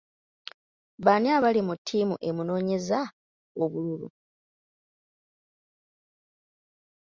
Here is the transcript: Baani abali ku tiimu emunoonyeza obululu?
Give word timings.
Baani 1.05 1.27
abali 1.37 1.61
ku 1.67 1.75
tiimu 1.87 2.15
emunoonyeza 2.27 2.99
obululu? 3.63 4.07